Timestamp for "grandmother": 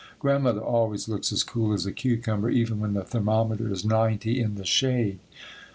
0.17-0.61